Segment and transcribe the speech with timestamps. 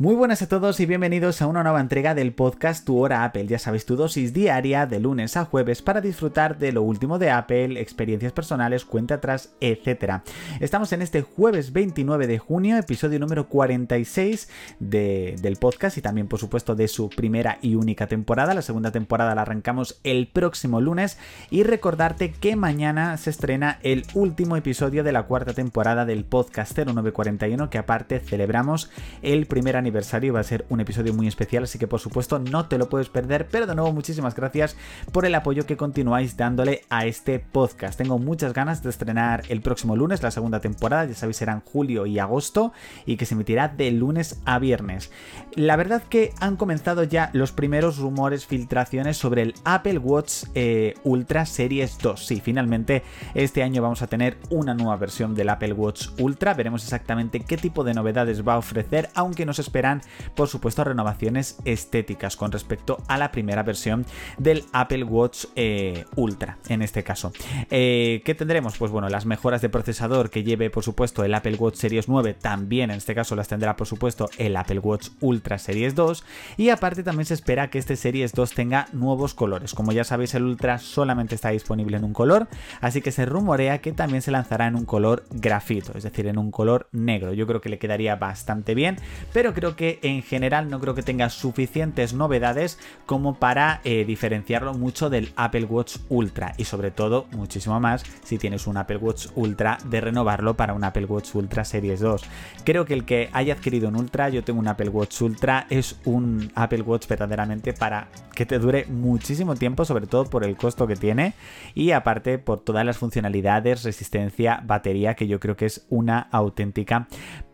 [0.00, 3.48] Muy buenas a todos y bienvenidos a una nueva entrega del podcast Tu Hora Apple.
[3.48, 7.32] Ya sabéis, tu dosis diaria de lunes a jueves para disfrutar de lo último de
[7.32, 10.20] Apple, experiencias personales, cuenta atrás, etc.
[10.60, 14.48] Estamos en este jueves 29 de junio, episodio número 46
[14.78, 18.54] del podcast y también, por supuesto, de su primera y única temporada.
[18.54, 21.18] La segunda temporada la arrancamos el próximo lunes
[21.50, 26.78] y recordarte que mañana se estrena el último episodio de la cuarta temporada del podcast
[26.78, 28.92] 0941 que aparte celebramos
[29.22, 32.38] el primer aniversario aniversario va a ser un episodio muy especial, así que por supuesto
[32.38, 34.76] no te lo puedes perder, pero de nuevo muchísimas gracias
[35.12, 37.96] por el apoyo que continuáis dándole a este podcast.
[37.96, 42.04] Tengo muchas ganas de estrenar el próximo lunes la segunda temporada, ya sabéis serán julio
[42.04, 42.72] y agosto
[43.06, 45.10] y que se emitirá de lunes a viernes.
[45.54, 50.94] La verdad que han comenzado ya los primeros rumores, filtraciones sobre el Apple Watch eh,
[51.04, 52.26] Ultra Series 2.
[52.26, 53.02] Sí, finalmente
[53.34, 57.56] este año vamos a tener una nueva versión del Apple Watch Ultra, veremos exactamente qué
[57.56, 60.00] tipo de novedades va a ofrecer, aunque nos espera
[60.34, 64.04] por supuesto, renovaciones estéticas con respecto a la primera versión
[64.36, 67.32] del Apple Watch eh, Ultra, en este caso.
[67.70, 68.76] Eh, ¿Qué tendremos?
[68.76, 72.34] Pues bueno, las mejoras de procesador que lleve, por supuesto, el Apple Watch Series 9,
[72.34, 76.24] también en este caso las tendrá, por supuesto, el Apple Watch Ultra Series 2.
[76.56, 79.74] Y aparte también se espera que este Series 2 tenga nuevos colores.
[79.74, 82.48] Como ya sabéis, el Ultra solamente está disponible en un color,
[82.80, 86.38] así que se rumorea que también se lanzará en un color grafito, es decir, en
[86.38, 87.32] un color negro.
[87.32, 88.96] Yo creo que le quedaría bastante bien,
[89.32, 94.74] pero creo que en general no creo que tenga suficientes novedades como para eh, diferenciarlo
[94.74, 99.28] mucho del Apple Watch Ultra y sobre todo muchísimo más si tienes un Apple Watch
[99.34, 102.22] Ultra de renovarlo para un Apple Watch Ultra Series 2.
[102.64, 105.98] Creo que el que haya adquirido un Ultra, yo tengo un Apple Watch Ultra, es
[106.04, 110.86] un Apple Watch verdaderamente para que te dure muchísimo tiempo, sobre todo por el costo
[110.86, 111.34] que tiene
[111.74, 117.08] y aparte por todas las funcionalidades, resistencia, batería, que yo creo que es una auténtica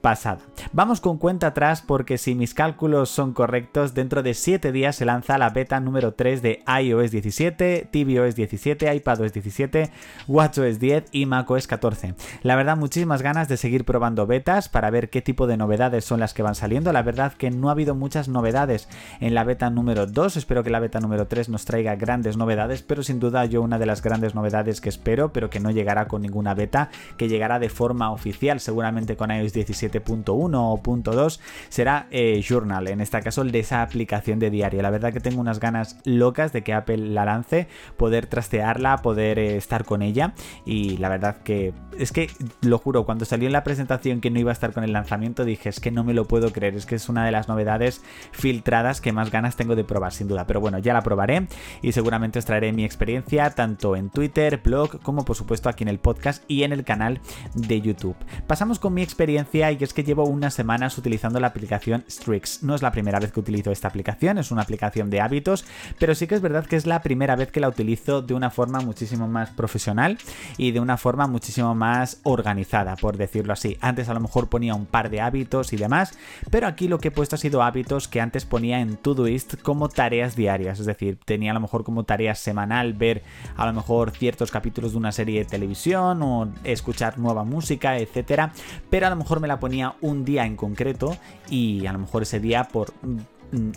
[0.04, 0.40] pasada.
[0.74, 5.06] Vamos con cuenta atrás porque si mis cálculos son correctos, dentro de 7 días se
[5.06, 9.90] lanza la beta número 3 de iOS 17, tvOS 17, iPadOS 17,
[10.28, 12.16] WatchOS 10 y macOS 14.
[12.42, 16.20] La verdad, muchísimas ganas de seguir probando betas para ver qué tipo de novedades son
[16.20, 16.92] las que van saliendo.
[16.92, 20.36] La verdad que no ha habido muchas novedades en la beta número 2.
[20.36, 23.78] Espero que la beta número 3 nos traiga grandes novedades, pero sin duda yo una
[23.78, 27.58] de las grandes novedades que espero, pero que no llegará con ninguna beta, que llegará
[27.58, 33.20] de forma oficial, seguramente con iOS 17 7.1 o .2 será eh, Journal, en este
[33.20, 34.82] caso el de esa aplicación de diario.
[34.82, 39.38] La verdad que tengo unas ganas locas de que Apple la lance, poder trastearla, poder
[39.38, 40.34] eh, estar con ella
[40.64, 44.40] y la verdad que es que lo juro, cuando salió en la presentación que no
[44.40, 46.86] iba a estar con el lanzamiento dije es que no me lo puedo creer, es
[46.86, 50.46] que es una de las novedades filtradas que más ganas tengo de probar sin duda,
[50.46, 51.46] pero bueno, ya la probaré
[51.82, 55.88] y seguramente os traeré mi experiencia tanto en Twitter, blog como por supuesto aquí en
[55.88, 57.20] el podcast y en el canal
[57.54, 58.16] de YouTube.
[58.46, 62.62] Pasamos con mi experiencia y es que llevo unas semanas utilizando la aplicación Strix.
[62.62, 65.64] No es la primera vez que utilizo esta aplicación, es una aplicación de hábitos,
[65.98, 68.50] pero sí que es verdad que es la primera vez que la utilizo de una
[68.50, 70.18] forma muchísimo más profesional
[70.56, 73.76] y de una forma muchísimo más organizada, por decirlo así.
[73.80, 76.18] Antes a lo mejor ponía un par de hábitos y demás,
[76.50, 79.88] pero aquí lo que he puesto ha sido hábitos que antes ponía en Todoist como
[79.88, 83.22] tareas diarias, es decir, tenía a lo mejor como tarea semanal ver
[83.56, 88.52] a lo mejor ciertos capítulos de una serie de televisión o escuchar nueva música, etcétera,
[88.90, 91.16] pero a lo mejor me la ponía un día en concreto
[91.50, 93.18] y a lo mejor ese día por mm,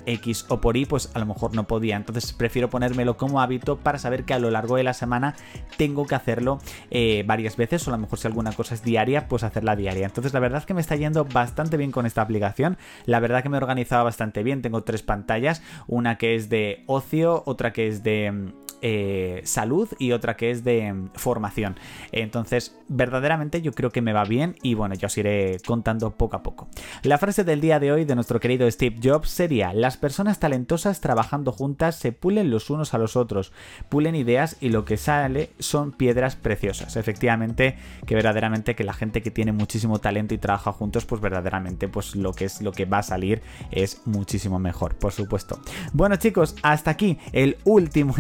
[0.06, 1.96] X o por Y, pues a lo mejor no podía.
[1.96, 5.36] Entonces prefiero ponérmelo como hábito para saber que a lo largo de la semana
[5.78, 6.59] tengo que hacerlo
[6.90, 10.06] eh, varias veces o a lo mejor si alguna cosa es diaria, pues hacerla diaria.
[10.06, 12.78] Entonces la verdad es que me está yendo bastante bien con esta aplicación.
[13.06, 14.62] La verdad que me he organizado bastante bien.
[14.62, 18.52] Tengo tres pantallas, una que es de ocio, otra que es de
[18.82, 21.76] eh, salud y otra que es de mm, formación.
[22.12, 26.36] Entonces, verdaderamente yo creo que me va bien y bueno, ya os iré contando poco
[26.36, 26.68] a poco.
[27.04, 31.02] La frase del día de hoy de nuestro querido Steve Jobs sería, las personas talentosas
[31.02, 33.52] trabajando juntas se pulen los unos a los otros,
[33.90, 36.96] pulen ideas y lo que sale son piedras preciosas.
[36.96, 41.88] Efectivamente, que verdaderamente que la gente que tiene muchísimo talento y trabaja juntos, pues verdaderamente
[41.88, 45.60] pues lo que es lo que va a salir es muchísimo mejor, por supuesto.
[45.94, 48.13] Bueno chicos, hasta aquí el último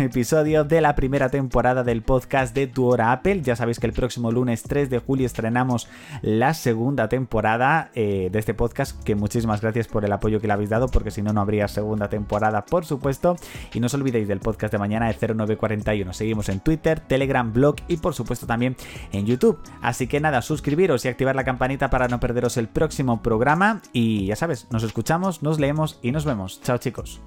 [0.47, 3.41] de la primera temporada del podcast de Tu Hora Apple.
[3.41, 5.89] Ya sabéis que el próximo lunes 3 de julio estrenamos
[6.21, 10.53] la segunda temporada eh, de este podcast, que muchísimas gracias por el apoyo que le
[10.53, 13.35] habéis dado, porque si no, no habría segunda temporada, por supuesto.
[13.73, 16.13] Y no os olvidéis del podcast de mañana de 0941.
[16.13, 18.77] Seguimos en Twitter, Telegram, blog y por supuesto también
[19.11, 19.59] en YouTube.
[19.81, 23.81] Así que nada, suscribiros y activar la campanita para no perderos el próximo programa.
[23.91, 26.61] Y ya sabes, nos escuchamos, nos leemos y nos vemos.
[26.61, 27.19] Chao chicos.